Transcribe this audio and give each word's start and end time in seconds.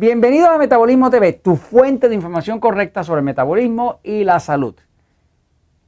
Bienvenido 0.00 0.48
a 0.48 0.56
Metabolismo 0.56 1.10
TV, 1.10 1.34
tu 1.34 1.56
fuente 1.56 2.08
de 2.08 2.14
información 2.14 2.58
correcta 2.58 3.04
sobre 3.04 3.18
el 3.18 3.24
metabolismo 3.26 4.00
y 4.02 4.24
la 4.24 4.40
salud. 4.40 4.74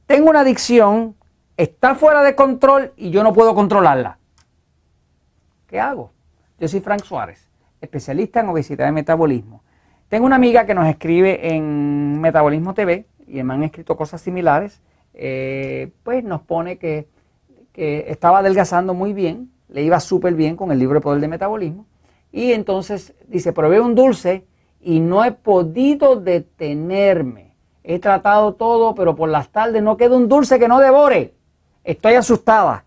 Tengo 0.05 0.29
una 0.29 0.41
adicción, 0.41 1.15
está 1.57 1.95
fuera 1.95 2.21
de 2.21 2.35
control 2.35 2.93
y 2.95 3.09
yo 3.09 3.23
no 3.23 3.33
puedo 3.33 3.55
controlarla. 3.55 4.19
¿Qué 5.65 5.79
hago? 5.79 6.11
Yo 6.59 6.67
soy 6.67 6.79
Frank 6.81 7.01
Suárez, 7.01 7.49
especialista 7.81 8.41
en 8.41 8.49
obesidad 8.49 8.87
y 8.87 8.91
metabolismo. 8.91 9.63
Tengo 10.09 10.27
una 10.27 10.35
amiga 10.35 10.67
que 10.67 10.75
nos 10.75 10.87
escribe 10.87 11.55
en 11.55 12.21
Metabolismo 12.21 12.75
TV 12.75 13.07
y 13.25 13.41
me 13.41 13.55
han 13.55 13.63
escrito 13.63 13.97
cosas 13.97 14.21
similares. 14.21 14.79
Eh, 15.15 15.91
pues 16.03 16.23
nos 16.23 16.43
pone 16.43 16.77
que, 16.77 17.07
que 17.71 18.05
estaba 18.09 18.37
adelgazando 18.37 18.93
muy 18.93 19.11
bien, 19.11 19.49
le 19.69 19.81
iba 19.81 19.99
súper 19.99 20.35
bien 20.35 20.55
con 20.55 20.71
el 20.71 20.77
libro 20.77 20.99
de 20.99 21.01
poder 21.01 21.19
de 21.19 21.27
metabolismo 21.27 21.87
y 22.33 22.51
entonces 22.51 23.13
dice, 23.27 23.53
probé 23.53 23.79
un 23.79 23.93
dulce 23.93 24.43
y 24.81 24.99
no 24.99 25.23
he 25.23 25.31
podido 25.31 26.15
detenerme. 26.15 27.55
He 27.83 27.99
tratado 27.99 28.55
todo, 28.55 28.95
pero 28.95 29.15
por 29.15 29.29
las 29.29 29.49
tardes 29.49 29.83
no 29.83 29.97
queda 29.97 30.17
un 30.17 30.27
dulce 30.27 30.57
que 30.57 30.67
no 30.67 30.79
devore. 30.79 31.35
Estoy 31.83 32.15
asustada, 32.15 32.85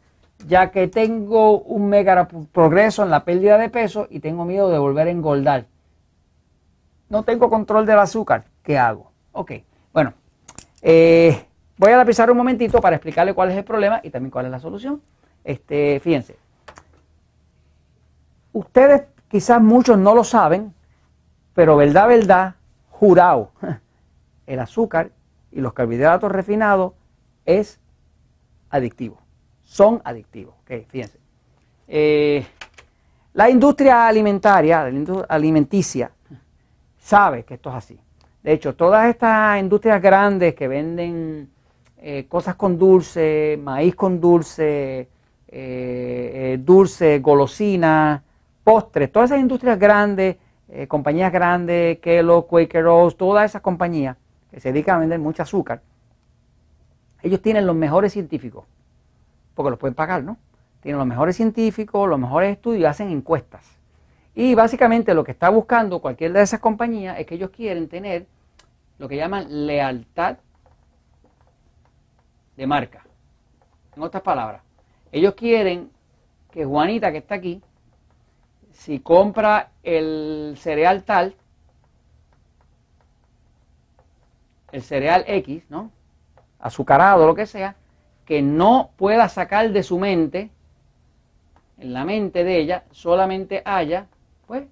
ya 0.49 0.73
que 0.73 0.89
tengo 0.89 1.61
un 1.61 1.89
mega 1.89 2.27
progreso 2.51 3.05
en 3.05 3.11
la 3.11 3.25
pérdida 3.25 3.57
de 3.57 3.69
peso 3.71 4.09
y 4.11 4.19
tengo 4.19 4.45
miedo 4.45 4.69
de 4.69 4.79
volver 4.79 5.07
a 5.07 5.11
engordar. 5.13 5.67
No 7.09 7.23
tengo 7.23 7.49
control 7.49 7.87
del 7.87 8.01
azúcar. 8.01 8.47
¿Qué 8.65 8.77
hago? 8.77 9.13
Ok, 9.31 9.53
bueno, 9.93 10.13
eh, 10.83 11.45
voy 11.77 11.93
a 11.93 11.99
lapizar 11.99 12.29
un 12.33 12.37
momentito 12.37 12.81
para 12.81 12.97
explicarle 12.97 13.33
cuál 13.33 13.53
es 13.53 13.57
el 13.57 13.65
problema 13.65 14.01
y 14.03 14.11
también 14.11 14.33
cuál 14.33 14.47
es 14.47 14.51
la 14.51 14.59
solución. 14.59 15.01
Este, 15.45 16.01
fíjense, 16.01 16.37
ustedes 18.53 19.03
Quizás 19.29 19.61
muchos 19.61 19.99
no 19.99 20.15
lo 20.15 20.25
saben, 20.25 20.73
pero 21.55 21.77
verdad, 21.77 22.09
verdad, 22.09 22.55
jurado, 22.91 23.51
el 24.47 24.59
azúcar 24.61 25.11
y 25.51 25.61
los 25.61 25.73
carbohidratos 25.73 26.31
refinados 26.31 26.93
es 27.45 27.81
adictivo. 28.71 29.19
Son 29.65 30.01
adictivos. 30.05 30.55
fíjense. 30.89 31.19
Eh, 31.89 32.47
la 33.35 33.51
industria 33.51 34.07
alimentaria, 34.07 34.85
la 34.85 34.91
industria 34.91 35.27
alimenticia, 35.29 36.11
sabe 36.99 37.45
que 37.45 37.55
esto 37.55 37.71
es 37.71 37.77
así. 37.77 38.01
De 38.43 38.53
hecho, 38.53 38.75
todas 38.75 39.09
estas 39.09 39.61
industrias 39.61 40.01
grandes 40.01 40.55
que 40.55 40.69
venden 40.69 41.51
eh, 41.99 42.27
cosas 42.29 42.55
con 42.55 42.79
dulce, 42.79 43.59
maíz 43.63 43.95
con 43.95 44.21
dulce, 44.21 45.09
eh, 45.49 46.59
dulce, 46.63 47.19
golosina, 47.19 48.23
postres, 48.67 49.13
todas 49.13 49.31
esas 49.31 49.41
industrias 49.41 49.79
grandes, 49.79 50.39
eh, 50.69 50.89
compañías 50.89 51.33
grandes, 51.33 52.01
Kellogg, 52.01 52.49
Quaker 52.49 52.87
Oats, 52.87 53.17
todas 53.17 53.49
esas 53.49 53.63
compañías 53.63 54.17
que 54.51 54.59
se 54.59 54.73
dedican 54.73 54.97
a 54.97 54.99
vender 54.99 55.21
mucho 55.21 55.45
azúcar, 55.45 55.83
ellos 57.23 57.41
tienen 57.41 57.65
los 57.65 57.77
mejores 57.77 58.13
científicos, 58.13 58.65
porque 59.55 59.71
los 59.71 59.79
pueden 59.79 59.95
pagar, 59.95 60.25
¿no? 60.25 60.37
Tienen 60.81 60.99
los 60.99 61.07
mejores 61.07 61.37
científicos, 61.37 62.09
los 62.09 62.19
mejores 62.19 62.57
estudios, 62.57 62.91
hacen 62.91 63.11
encuestas. 63.11 63.65
Y 64.35 64.57
básicamente 64.57 65.15
lo 65.15 65.23
que 65.23 65.31
está 65.31 65.49
buscando 65.49 66.01
cualquier 66.01 66.33
de 66.33 66.43
esas 66.43 66.59
compañías 66.59 67.21
es 67.21 67.27
que 67.27 67.37
ellos 67.37 67.51
quieren 67.51 67.89
tener 67.89 68.27
lo 68.99 69.07
que 69.09 69.15
llaman 69.15 69.47
lealtad 69.69 70.39
de 72.57 72.67
marca. 72.67 73.07
En 73.95 74.03
otras 74.03 74.25
palabras, 74.25 74.61
ellos 75.13 75.35
quieren 75.35 75.89
que 76.51 76.65
Juanita, 76.65 77.13
que 77.13 77.19
está 77.19 77.37
aquí, 77.37 77.63
si 78.77 79.01
compra 79.01 79.71
el 79.83 80.55
cereal 80.59 81.03
tal, 81.03 81.35
el 84.71 84.83
cereal 84.83 85.25
X, 85.27 85.65
¿no? 85.71 85.91
Azucarado, 86.61 87.27
lo 87.27 87.35
que 87.35 87.47
sea, 87.47 87.75
que 88.27 88.43
no 88.43 88.91
pueda 88.97 89.29
sacar 89.29 89.71
de 89.71 89.83
su 89.83 89.99
mente, 89.99 90.51
en 91.79 91.93
la 91.93 92.05
mente 92.05 92.45
de 92.45 92.59
ella, 92.59 92.85
solamente 92.91 93.63
haya, 93.65 94.07
pues, 94.47 94.65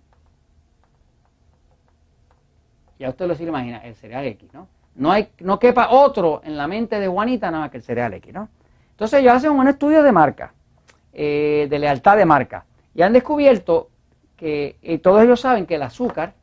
ya 2.99 3.09
usted 3.09 3.27
lo 3.27 3.35
se 3.35 3.45
imagina, 3.45 3.79
el 3.79 3.95
cereal 3.97 4.27
X, 4.27 4.53
¿no? 4.53 4.69
No, 4.97 5.11
hay, 5.11 5.31
no 5.41 5.59
quepa 5.59 5.91
otro 5.91 6.41
en 6.45 6.57
la 6.57 6.69
mente 6.69 7.01
de 7.01 7.09
Juanita 7.09 7.51
nada 7.51 7.65
más 7.65 7.71
que 7.71 7.79
el 7.79 7.83
cereal 7.83 8.15
X, 8.15 8.33
¿no? 8.33 8.49
Entonces 8.91 9.21
ellos 9.21 9.33
hacen 9.33 9.51
un 9.51 9.67
estudio 9.67 10.03
de 10.03 10.13
marca, 10.13 10.53
eh, 11.13 11.67
de 11.69 11.79
lealtad 11.79 12.17
de 12.17 12.27
marca, 12.27 12.65
y 12.95 13.03
han 13.03 13.13
descubierto 13.13 13.89
que 14.37 15.01
todos 15.03 15.23
ellos 15.23 15.41
saben 15.41 15.67
que 15.67 15.77
el 15.77 15.83
azúcar 15.83 16.35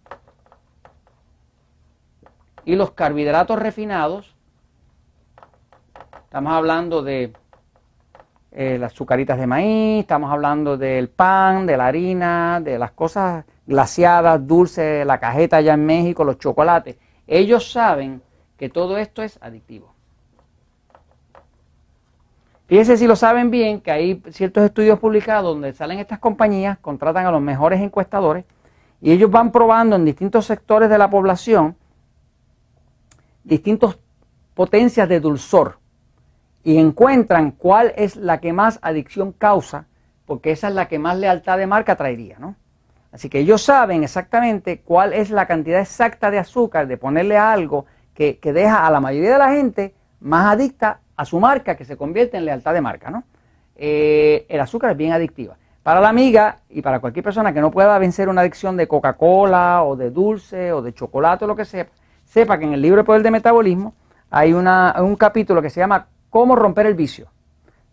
y 2.65 2.75
los 2.75 2.91
carbohidratos 2.91 3.59
refinados, 3.59 4.35
estamos 6.25 6.53
hablando 6.53 7.03
de 7.03 7.33
eh, 8.51 8.77
las 8.77 8.93
azucaritas 8.93 9.37
de 9.39 9.47
maíz, 9.47 10.01
estamos 10.01 10.31
hablando 10.31 10.77
del 10.77 11.09
pan, 11.09 11.65
de 11.65 11.77
la 11.77 11.87
harina, 11.87 12.59
de 12.61 12.77
las 12.77 12.91
cosas 12.91 13.45
glaciadas, 13.65 14.45
dulces, 14.45 15.05
la 15.05 15.19
cajeta 15.19 15.57
allá 15.57 15.73
en 15.73 15.85
México, 15.85 16.23
los 16.23 16.37
chocolates. 16.37 16.97
Ellos 17.27 17.71
saben 17.71 18.21
que 18.57 18.69
todo 18.69 18.97
esto 18.97 19.23
es 19.23 19.39
adictivo. 19.41 19.93
Fíjense 22.71 22.95
si 22.95 23.05
lo 23.05 23.17
saben 23.17 23.51
bien 23.51 23.81
que 23.81 23.91
hay 23.91 24.23
ciertos 24.29 24.63
estudios 24.63 24.97
publicados 24.97 25.43
donde 25.43 25.73
salen 25.73 25.99
estas 25.99 26.19
compañías, 26.19 26.77
contratan 26.79 27.25
a 27.25 27.31
los 27.31 27.41
mejores 27.41 27.81
encuestadores 27.81 28.45
y 29.01 29.11
ellos 29.11 29.29
van 29.29 29.51
probando 29.51 29.97
en 29.97 30.05
distintos 30.05 30.45
sectores 30.45 30.89
de 30.89 30.97
la 30.97 31.09
población 31.09 31.75
distintas 33.43 33.99
potencias 34.53 35.09
de 35.09 35.19
dulzor 35.19 35.79
y 36.63 36.77
encuentran 36.77 37.51
cuál 37.51 37.91
es 37.97 38.15
la 38.15 38.39
que 38.39 38.53
más 38.53 38.79
adicción 38.81 39.33
causa, 39.33 39.87
porque 40.25 40.51
esa 40.51 40.69
es 40.69 40.73
la 40.73 40.87
que 40.87 40.97
más 40.97 41.17
lealtad 41.17 41.57
de 41.57 41.67
marca 41.67 41.97
traería, 41.97 42.39
¿no? 42.39 42.55
Así 43.11 43.27
que 43.27 43.39
ellos 43.39 43.61
saben 43.61 44.05
exactamente 44.05 44.79
cuál 44.79 45.11
es 45.11 45.29
la 45.29 45.45
cantidad 45.45 45.81
exacta 45.81 46.31
de 46.31 46.39
azúcar 46.39 46.87
de 46.87 46.95
ponerle 46.95 47.35
a 47.35 47.51
algo 47.51 47.85
que, 48.13 48.39
que 48.39 48.53
deja 48.53 48.87
a 48.87 48.91
la 48.91 49.01
mayoría 49.01 49.33
de 49.33 49.39
la 49.39 49.51
gente 49.51 49.93
más 50.21 50.53
adicta 50.53 51.01
a 51.21 51.25
su 51.25 51.39
marca 51.39 51.75
que 51.75 51.85
se 51.85 51.97
convierte 51.97 52.37
en 52.37 52.45
lealtad 52.45 52.73
de 52.73 52.81
marca, 52.81 53.11
¿no? 53.11 53.23
Eh, 53.75 54.47
el 54.49 54.59
azúcar 54.59 54.89
es 54.89 54.97
bien 54.97 55.13
adictiva. 55.13 55.55
Para 55.83 56.01
la 56.01 56.09
amiga 56.09 56.61
y 56.67 56.81
para 56.81 56.99
cualquier 56.99 57.23
persona 57.23 57.53
que 57.53 57.61
no 57.61 57.69
pueda 57.69 57.95
vencer 57.99 58.27
una 58.27 58.41
adicción 58.41 58.75
de 58.75 58.87
Coca-Cola 58.87 59.83
o 59.83 59.95
de 59.95 60.09
dulce 60.09 60.73
o 60.73 60.81
de 60.81 60.95
chocolate 60.95 61.45
o 61.45 61.47
lo 61.47 61.55
que 61.55 61.65
sea, 61.65 61.85
sepa 62.25 62.57
que 62.57 62.65
en 62.65 62.73
el 62.73 62.81
libro 62.81 63.01
de 63.01 63.03
Poder 63.03 63.21
de 63.21 63.29
Metabolismo 63.29 63.93
hay 64.31 64.53
una, 64.53 64.95
un 64.97 65.15
capítulo 65.15 65.61
que 65.61 65.69
se 65.69 65.79
llama 65.79 66.07
Cómo 66.31 66.55
romper 66.55 66.87
el 66.87 66.95
vicio. 66.95 67.27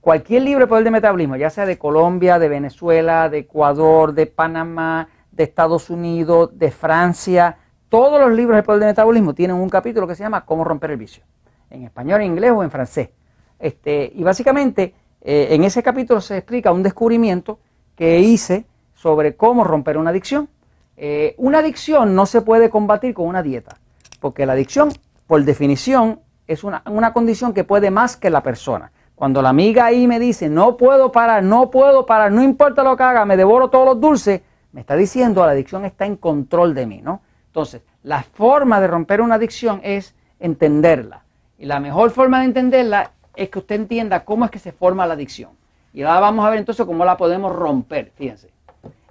Cualquier 0.00 0.40
libro 0.40 0.60
de 0.60 0.68
Poder 0.68 0.84
de 0.84 0.90
Metabolismo, 0.90 1.36
ya 1.36 1.50
sea 1.50 1.66
de 1.66 1.76
Colombia, 1.76 2.38
de 2.38 2.48
Venezuela, 2.48 3.28
de 3.28 3.40
Ecuador, 3.40 4.14
de 4.14 4.24
Panamá, 4.24 5.08
de 5.32 5.44
Estados 5.44 5.90
Unidos, 5.90 6.58
de 6.58 6.70
Francia, 6.70 7.58
todos 7.90 8.18
los 8.18 8.32
libros 8.32 8.56
de 8.56 8.62
Poder 8.62 8.80
de 8.80 8.86
Metabolismo 8.86 9.34
tienen 9.34 9.56
un 9.56 9.68
capítulo 9.68 10.06
que 10.06 10.14
se 10.14 10.22
llama 10.22 10.46
Cómo 10.46 10.64
romper 10.64 10.92
el 10.92 10.96
vicio. 10.96 11.24
En 11.70 11.84
español, 11.84 12.22
en 12.22 12.28
inglés 12.28 12.52
o 12.52 12.62
en 12.62 12.70
francés. 12.70 13.10
Este, 13.58 14.12
y 14.14 14.22
básicamente 14.22 14.94
eh, 15.20 15.48
en 15.50 15.64
ese 15.64 15.82
capítulo 15.82 16.20
se 16.20 16.36
explica 16.36 16.72
un 16.72 16.82
descubrimiento 16.82 17.58
que 17.96 18.20
hice 18.20 18.66
sobre 18.94 19.36
cómo 19.36 19.64
romper 19.64 19.98
una 19.98 20.10
adicción. 20.10 20.48
Eh, 20.96 21.34
una 21.38 21.58
adicción 21.58 22.14
no 22.14 22.26
se 22.26 22.42
puede 22.42 22.70
combatir 22.70 23.14
con 23.14 23.26
una 23.26 23.42
dieta, 23.42 23.76
porque 24.20 24.46
la 24.46 24.54
adicción, 24.54 24.90
por 25.26 25.44
definición, 25.44 26.20
es 26.46 26.64
una, 26.64 26.82
una 26.86 27.12
condición 27.12 27.52
que 27.52 27.64
puede 27.64 27.90
más 27.90 28.16
que 28.16 28.30
la 28.30 28.42
persona. 28.42 28.90
Cuando 29.14 29.42
la 29.42 29.48
amiga 29.48 29.86
ahí 29.86 30.06
me 30.06 30.18
dice, 30.20 30.48
no 30.48 30.76
puedo 30.76 31.10
parar, 31.10 31.42
no 31.42 31.70
puedo 31.70 32.06
parar, 32.06 32.30
no 32.30 32.42
importa 32.42 32.84
lo 32.84 32.96
que 32.96 33.02
haga, 33.02 33.24
me 33.24 33.36
devoro 33.36 33.68
todos 33.68 33.84
los 33.84 34.00
dulces, 34.00 34.42
me 34.72 34.80
está 34.80 34.94
diciendo 34.94 35.44
la 35.44 35.52
adicción 35.52 35.84
está 35.84 36.06
en 36.06 36.16
control 36.16 36.74
de 36.74 36.86
mí, 36.86 37.00
¿no? 37.02 37.22
Entonces, 37.46 37.82
la 38.02 38.22
forma 38.22 38.80
de 38.80 38.86
romper 38.86 39.20
una 39.20 39.34
adicción 39.34 39.80
es 39.82 40.14
entenderla. 40.38 41.24
Y 41.58 41.66
la 41.66 41.80
mejor 41.80 42.10
forma 42.10 42.40
de 42.40 42.44
entenderla 42.46 43.10
es 43.38 43.50
que 43.50 43.60
usted 43.60 43.76
entienda 43.76 44.24
cómo 44.24 44.44
es 44.44 44.50
que 44.50 44.58
se 44.58 44.72
forma 44.72 45.06
la 45.06 45.14
adicción. 45.14 45.50
Y 45.94 46.02
ahora 46.02 46.20
vamos 46.20 46.44
a 46.44 46.50
ver 46.50 46.58
entonces 46.58 46.84
cómo 46.84 47.04
la 47.04 47.16
podemos 47.16 47.54
romper. 47.54 48.12
Fíjense. 48.16 48.50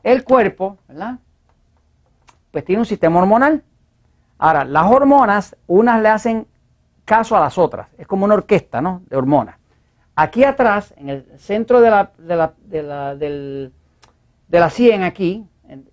El 0.04 0.24
cuerpo, 0.24 0.78
¿verdad? 0.88 1.16
Pues 2.52 2.66
tiene 2.66 2.82
un 2.82 2.86
sistema 2.86 3.20
hormonal. 3.20 3.64
Ahora, 4.38 4.66
las 4.66 4.86
hormonas, 4.86 5.56
unas 5.66 6.02
le 6.02 6.10
hacen 6.10 6.48
caso 7.06 7.36
a 7.38 7.40
las 7.40 7.58
otras. 7.58 7.88
Es 7.98 8.06
como 8.06 8.26
una 8.26 8.36
orquesta, 8.36 8.82
¿no? 8.82 9.02
De 9.10 9.16
hormonas. 9.16 9.56
Aquí 10.16 10.44
atrás, 10.44 10.94
en 10.98 11.10
el 11.10 11.26
centro 11.38 11.80
de 11.80 11.90
la, 11.90 12.12
de 12.18 12.36
la, 12.36 12.54
de 12.66 12.84
la, 12.84 13.16
de 13.16 13.72
la 14.50 14.70
sien, 14.70 15.04
aquí, 15.04 15.46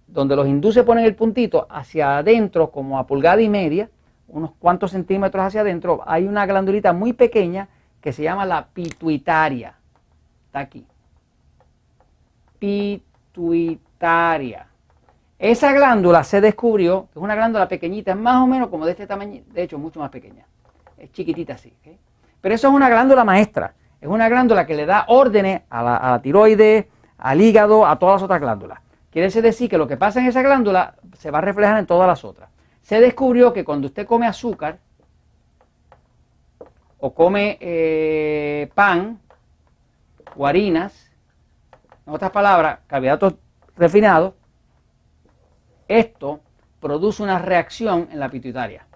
donde 0.07 0.35
los 0.35 0.47
hindúes 0.47 0.79
ponen 0.83 1.05
el 1.05 1.15
puntito 1.15 1.67
hacia 1.71 2.19
adentro, 2.19 2.71
como 2.71 2.99
a 2.99 3.07
pulgada 3.07 3.41
y 3.41 3.49
media, 3.49 3.91
unos 4.29 4.53
cuantos 4.59 4.91
centímetros 4.91 5.45
hacia 5.45 5.61
adentro, 5.61 6.03
hay 6.07 6.25
una 6.25 6.47
glandulita 6.47 6.93
muy 6.93 7.13
pequeña 7.13 7.69
que 8.05 8.13
se 8.13 8.23
llama 8.23 8.45
la 8.45 8.67
pituitaria. 8.67 9.75
Está 10.45 10.59
aquí. 10.59 10.87
Pituitaria. 12.59 14.67
Esa 15.39 15.73
glándula 15.73 16.23
se 16.23 16.43
descubrió, 16.43 17.09
es 17.13 17.17
una 17.17 17.35
glándula 17.35 17.67
pequeñita, 17.67 18.11
es 18.11 18.19
más 18.19 18.43
o 18.43 18.47
menos 18.47 18.69
como 18.69 18.85
de 18.85 18.91
este 18.91 19.07
tamaño, 19.07 19.41
de 19.47 19.63
hecho 19.63 19.79
mucho 19.79 20.01
más 20.01 20.11
pequeña, 20.11 20.45
es 20.99 21.13
chiquitita 21.13 21.55
así. 21.55 21.73
Pero 22.43 22.55
eso 22.55 22.69
es 22.69 22.75
una 22.75 22.91
glándula 22.91 23.25
maestra, 23.25 23.73
es 23.99 24.09
una 24.09 24.29
glándula 24.29 24.67
que 24.67 24.75
le 24.75 24.85
da 24.85 25.07
órdenes 25.09 25.63
a 25.71 25.83
la, 25.83 25.97
a 25.97 26.11
la 26.11 26.21
tiroides, 26.21 26.85
al 27.17 27.41
hígado, 27.41 27.87
a 27.87 27.99
todas 27.99 28.17
las 28.17 28.25
otras 28.25 28.43
glándulas. 28.43 28.81
Quiere 29.11 29.31
decir 29.31 29.71
que 29.71 29.79
lo 29.79 29.89
que 29.89 29.97
pasa 29.97 30.21
en 30.21 30.27
esa 30.27 30.43
glándula 30.43 30.97
se 31.17 31.31
va 31.31 31.39
a 31.39 31.41
reflejar 31.41 31.79
en 31.79 31.87
todas 31.87 32.07
las 32.07 32.23
otras. 32.23 32.51
Se 32.83 33.01
descubrió 33.01 33.55
que 33.55 33.65
cuando 33.65 33.87
usted 33.87 34.07
come 34.07 34.27
azúcar 34.27 34.81
o 37.05 37.13
come 37.13 37.59
eh, 37.61 38.71
pan 38.75 39.21
o 40.37 40.47
harinas, 40.47 41.11
en 42.07 42.15
otras 42.15 42.31
palabras, 42.31 42.79
carbohidratos 42.87 43.35
refinados, 43.77 44.33
esto 45.87 46.41
produce 46.81 47.23
una 47.23 47.39
reacción 47.39 48.09
en 48.11 48.19
la 48.19 48.31
pituitaria. 48.31 48.87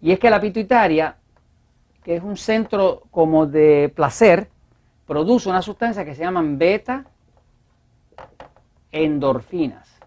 Y 0.00 0.12
es 0.12 0.18
que 0.18 0.30
la 0.30 0.40
pituitaria, 0.40 1.18
que 2.02 2.16
es 2.16 2.22
un 2.22 2.38
centro 2.38 3.02
como 3.10 3.44
de 3.44 3.92
placer, 3.94 4.48
produce 5.06 5.50
una 5.50 5.60
sustancia 5.60 6.06
que 6.06 6.14
se 6.14 6.22
llaman 6.22 6.56
beta 6.56 7.04
endorfinas. 8.90 10.00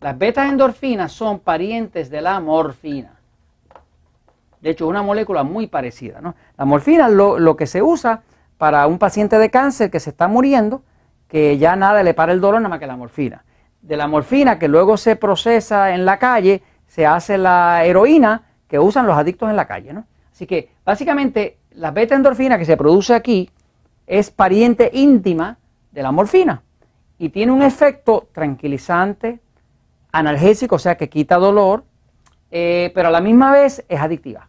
Las 0.00 0.18
beta 0.18 0.46
endorfinas 0.46 1.10
son 1.10 1.40
parientes 1.40 2.10
de 2.10 2.20
la 2.20 2.38
morfina. 2.38 3.17
De 4.60 4.70
hecho, 4.70 4.86
una 4.86 5.02
molécula 5.02 5.42
muy 5.42 5.66
parecida. 5.66 6.20
La 6.56 6.64
morfina 6.64 7.06
es 7.06 7.12
lo, 7.12 7.56
que 7.56 7.66
se 7.66 7.82
usa 7.82 8.22
para 8.56 8.86
un 8.86 8.98
paciente 8.98 9.38
de 9.38 9.50
cáncer 9.50 9.90
que 9.90 10.00
se 10.00 10.10
está 10.10 10.28
muriendo, 10.28 10.82
que 11.28 11.58
ya 11.58 11.76
nada 11.76 12.02
le 12.02 12.14
para 12.14 12.32
el 12.32 12.40
dolor 12.40 12.60
nada 12.60 12.70
más 12.70 12.80
que 12.80 12.86
la 12.86 12.96
morfina. 12.96 13.44
De 13.82 13.96
la 13.96 14.08
morfina 14.08 14.58
que 14.58 14.66
luego 14.66 14.96
se 14.96 15.16
procesa 15.16 15.94
en 15.94 16.04
la 16.04 16.18
calle, 16.18 16.62
se 16.86 17.06
hace 17.06 17.38
la 17.38 17.84
heroína 17.84 18.42
que 18.66 18.78
usan 18.78 19.06
los 19.06 19.16
adictos 19.16 19.48
en 19.48 19.56
la 19.56 19.66
calle. 19.66 19.94
Así 20.32 20.46
que 20.46 20.70
básicamente 20.84 21.58
la 21.72 21.90
beta 21.90 22.14
endorfina 22.14 22.58
que 22.58 22.64
se 22.64 22.76
produce 22.76 23.14
aquí 23.14 23.50
es 24.06 24.30
pariente 24.30 24.90
íntima 24.92 25.58
de 25.92 26.02
la 26.02 26.10
morfina 26.10 26.62
y 27.18 27.28
tiene 27.28 27.52
un 27.52 27.62
efecto 27.62 28.28
tranquilizante, 28.32 29.40
analgésico, 30.12 30.76
o 30.76 30.78
sea 30.78 30.96
que 30.96 31.08
quita 31.08 31.36
dolor, 31.36 31.84
eh, 32.50 32.90
pero 32.94 33.08
a 33.08 33.10
la 33.10 33.20
misma 33.20 33.52
vez 33.52 33.84
es 33.88 34.00
adictiva. 34.00 34.47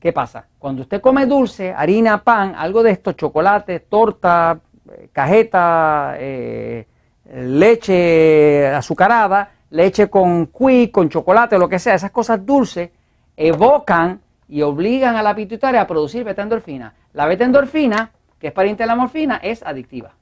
¿Qué 0.00 0.12
pasa? 0.12 0.46
Cuando 0.58 0.82
usted 0.82 1.00
come 1.00 1.26
dulce, 1.26 1.72
harina, 1.72 2.24
pan, 2.24 2.54
algo 2.56 2.82
de 2.82 2.92
esto, 2.92 3.12
chocolate, 3.12 3.80
torta, 3.80 4.58
eh, 4.90 5.10
cajeta, 5.12 6.14
eh, 6.18 6.86
leche 7.34 8.66
azucarada, 8.68 9.52
leche 9.70 10.08
con 10.08 10.46
cuí, 10.46 10.88
con 10.88 11.08
chocolate, 11.08 11.58
lo 11.58 11.68
que 11.68 11.78
sea, 11.78 11.94
esas 11.94 12.10
cosas 12.10 12.44
dulces, 12.44 12.90
evocan 13.36 14.20
y 14.48 14.62
obligan 14.62 15.16
a 15.16 15.22
la 15.22 15.34
pituitaria 15.34 15.82
a 15.82 15.86
producir 15.86 16.24
beta 16.24 16.42
endorfina. 16.42 16.94
La 17.12 17.26
beta 17.26 17.44
endorfina, 17.44 18.10
que 18.38 18.48
es 18.48 18.52
pariente 18.52 18.82
de 18.82 18.86
la 18.88 18.96
morfina, 18.96 19.36
es 19.36 19.62
adictiva 19.62 20.14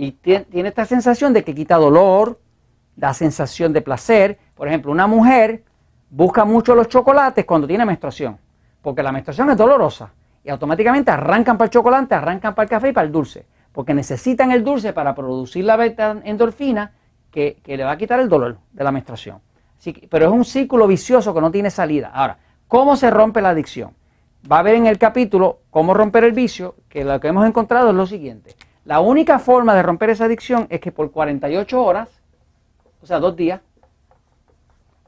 y 0.00 0.12
tiene 0.12 0.68
esta 0.68 0.84
sensación 0.84 1.32
de 1.32 1.42
que 1.42 1.56
quita 1.56 1.74
dolor, 1.74 2.38
da 2.94 3.12
sensación 3.14 3.72
de 3.72 3.80
placer. 3.80 4.38
Por 4.54 4.68
ejemplo, 4.68 4.92
una 4.92 5.08
mujer 5.08 5.64
busca 6.10 6.44
mucho 6.44 6.74
los 6.74 6.88
chocolates 6.88 7.44
cuando 7.44 7.66
tiene 7.66 7.84
menstruación, 7.84 8.38
porque 8.82 9.02
la 9.02 9.12
menstruación 9.12 9.50
es 9.50 9.56
dolorosa 9.56 10.10
y 10.44 10.50
automáticamente 10.50 11.10
arrancan 11.10 11.58
para 11.58 11.66
el 11.66 11.70
chocolate, 11.70 12.14
arrancan 12.14 12.54
para 12.54 12.64
el 12.64 12.70
café 12.70 12.88
y 12.88 12.92
para 12.92 13.06
el 13.06 13.12
dulce, 13.12 13.46
porque 13.72 13.94
necesitan 13.94 14.50
el 14.52 14.64
dulce 14.64 14.92
para 14.92 15.14
producir 15.14 15.64
la 15.64 15.76
beta 15.76 16.16
endorfina 16.24 16.92
que, 17.30 17.60
le 17.64 17.84
va 17.84 17.92
a 17.92 17.98
quitar 17.98 18.20
el 18.20 18.28
dolor 18.28 18.58
de 18.72 18.84
la 18.84 18.92
menstruación. 18.92 19.40
pero 20.10 20.26
es 20.26 20.32
un 20.32 20.44
círculo 20.44 20.86
vicioso 20.86 21.34
que 21.34 21.40
no 21.40 21.50
tiene 21.50 21.70
salida. 21.70 22.10
Ahora, 22.12 22.38
¿cómo 22.66 22.96
se 22.96 23.10
rompe 23.10 23.40
la 23.40 23.50
adicción? 23.50 23.92
Va 24.50 24.60
a 24.60 24.62
ver 24.62 24.76
en 24.76 24.86
el 24.86 24.98
capítulo 24.98 25.60
cómo 25.70 25.94
romper 25.94 26.24
el 26.24 26.32
vicio, 26.32 26.76
que 26.88 27.04
lo 27.04 27.20
que 27.20 27.28
hemos 27.28 27.46
encontrado 27.46 27.90
es 27.90 27.94
lo 27.94 28.06
siguiente. 28.06 28.54
La 28.84 29.00
única 29.00 29.38
forma 29.38 29.74
de 29.74 29.82
romper 29.82 30.10
esa 30.10 30.24
adicción 30.24 30.66
es 30.70 30.80
que 30.80 30.92
por 30.92 31.10
48 31.10 31.84
horas, 31.84 32.08
o 33.02 33.06
sea, 33.06 33.20
dos 33.20 33.36
días, 33.36 33.60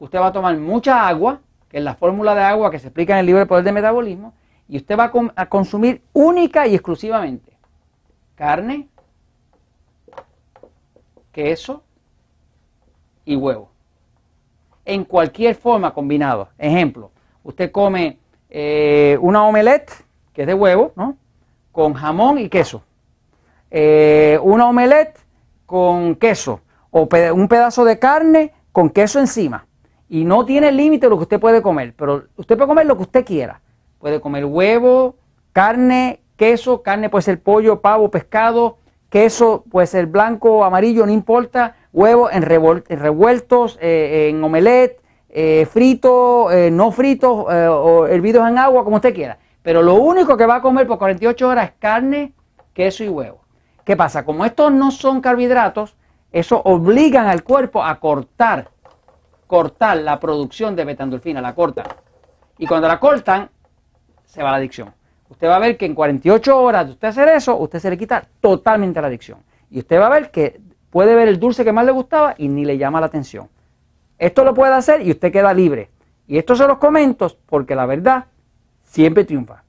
usted 0.00 0.18
va 0.18 0.28
a 0.28 0.32
tomar 0.32 0.56
mucha 0.56 1.06
agua, 1.06 1.40
que 1.68 1.78
es 1.78 1.84
la 1.84 1.94
fórmula 1.94 2.34
de 2.34 2.42
agua 2.42 2.70
que 2.70 2.80
se 2.80 2.88
explica 2.88 3.12
en 3.12 3.20
el 3.20 3.26
libro 3.26 3.38
de 3.38 3.46
Poder 3.46 3.62
de 3.62 3.72
Metabolismo, 3.72 4.34
y 4.68 4.76
usted 4.78 4.98
va 4.98 5.12
a, 5.36 5.46
consumir 5.46 6.02
única 6.12 6.66
y 6.66 6.74
exclusivamente 6.74 7.56
carne, 8.34 8.88
queso 11.32 11.82
y 13.24 13.36
huevo. 13.36 13.70
En 14.84 15.04
cualquier 15.04 15.54
forma 15.54 15.92
combinado. 15.92 16.48
Ejemplo, 16.56 17.10
usted 17.44 17.70
come 17.70 18.18
eh, 18.48 19.18
una 19.20 19.44
omelette, 19.44 19.92
que 20.32 20.42
es 20.42 20.46
de 20.46 20.54
huevo, 20.54 20.92
¿no? 20.96 21.16
Con 21.70 21.92
jamón 21.92 22.38
y 22.38 22.48
queso. 22.48 22.82
Eh, 23.70 24.38
una 24.42 24.66
omelette 24.68 25.18
con 25.66 26.16
queso 26.16 26.60
o 26.90 27.08
un 27.34 27.48
pedazo 27.48 27.84
de 27.84 27.98
carne 27.98 28.52
con 28.72 28.88
queso 28.88 29.20
encima. 29.20 29.66
Y 30.10 30.24
no 30.24 30.44
tiene 30.44 30.72
límite 30.72 31.08
lo 31.08 31.16
que 31.16 31.22
usted 31.22 31.38
puede 31.38 31.62
comer, 31.62 31.94
pero 31.96 32.24
usted 32.36 32.56
puede 32.56 32.66
comer 32.66 32.84
lo 32.84 32.96
que 32.96 33.04
usted 33.04 33.24
quiera. 33.24 33.60
Puede 34.00 34.20
comer 34.20 34.44
huevo, 34.44 35.14
carne, 35.52 36.20
queso, 36.36 36.82
carne 36.82 37.08
puede 37.08 37.22
ser 37.22 37.40
pollo, 37.40 37.80
pavo, 37.80 38.10
pescado, 38.10 38.78
queso 39.08 39.62
puede 39.70 39.86
ser 39.86 40.06
blanco, 40.06 40.64
amarillo, 40.64 41.06
no 41.06 41.12
importa, 41.12 41.76
huevo 41.92 42.28
en, 42.28 42.42
revueltos, 42.42 43.78
eh, 43.80 44.30
en 44.30 44.42
omelette, 44.42 45.00
eh, 45.28 45.64
frito, 45.70 46.48
no 46.72 46.90
fritos 46.90 47.46
o 47.46 48.06
hervidos 48.08 48.48
en 48.48 48.58
agua, 48.58 48.82
como 48.82 48.96
usted 48.96 49.14
quiera. 49.14 49.38
Pero 49.62 49.80
lo 49.80 49.94
único 49.94 50.36
que 50.36 50.44
va 50.44 50.56
a 50.56 50.60
comer 50.60 50.88
por 50.88 50.98
48 50.98 51.48
horas 51.48 51.66
es 51.66 51.74
carne, 51.78 52.32
queso 52.74 53.04
y 53.04 53.08
huevo. 53.08 53.42
¿Qué 53.84 53.96
pasa? 53.96 54.24
Como 54.24 54.44
estos 54.44 54.72
no 54.72 54.90
son 54.90 55.20
carbohidratos, 55.20 55.94
eso 56.32 56.60
obligan 56.64 57.26
al 57.26 57.44
cuerpo 57.44 57.84
a 57.84 58.00
cortar, 58.00 58.70
cortar 59.50 59.96
la 59.96 60.20
producción 60.20 60.76
de 60.76 60.84
betandorfina, 60.84 61.40
la 61.40 61.56
cortan. 61.56 61.84
Y 62.56 62.68
cuando 62.68 62.86
la 62.86 63.00
cortan, 63.00 63.50
se 64.24 64.44
va 64.44 64.52
la 64.52 64.58
adicción. 64.58 64.94
Usted 65.28 65.48
va 65.48 65.56
a 65.56 65.58
ver 65.58 65.76
que 65.76 65.86
en 65.86 65.96
48 65.96 66.56
horas 66.56 66.86
de 66.86 66.92
usted 66.92 67.08
hacer 67.08 67.28
eso, 67.30 67.56
usted 67.56 67.80
se 67.80 67.90
le 67.90 67.98
quita 67.98 68.24
totalmente 68.40 69.00
la 69.00 69.08
adicción. 69.08 69.38
Y 69.68 69.80
usted 69.80 69.98
va 69.98 70.06
a 70.06 70.10
ver 70.10 70.30
que 70.30 70.60
puede 70.90 71.16
ver 71.16 71.26
el 71.26 71.40
dulce 71.40 71.64
que 71.64 71.72
más 71.72 71.84
le 71.84 71.90
gustaba 71.90 72.36
y 72.38 72.46
ni 72.46 72.64
le 72.64 72.78
llama 72.78 73.00
la 73.00 73.06
atención. 73.06 73.48
Esto 74.18 74.44
lo 74.44 74.54
puede 74.54 74.72
hacer 74.72 75.04
y 75.04 75.10
usted 75.10 75.32
queda 75.32 75.52
libre. 75.52 75.90
Y 76.28 76.38
esto 76.38 76.54
se 76.54 76.68
los 76.68 76.78
comento 76.78 77.36
porque 77.46 77.74
la 77.74 77.86
verdad 77.86 78.26
siempre 78.84 79.24
triunfa. 79.24 79.64